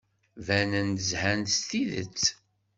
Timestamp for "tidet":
1.67-2.23